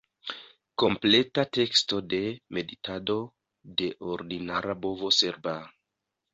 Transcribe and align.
Kompleta 0.83 1.45
teksto 1.57 1.99
de 2.15 2.23
"Meditado 2.59 3.19
de 3.85 3.93
ordinara 4.17 4.81
bovo 4.89 5.15
serba" 5.23 5.57